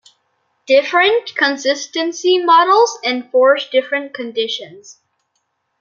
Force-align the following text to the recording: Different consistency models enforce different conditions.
Different 0.65 1.35
consistency 1.35 2.43
models 2.43 2.97
enforce 3.03 3.69
different 3.69 4.15
conditions. 4.15 4.97